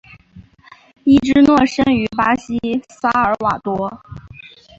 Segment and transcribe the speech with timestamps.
[1.03, 2.57] 伊芝诺生于巴西
[2.89, 4.01] 萨尔瓦多。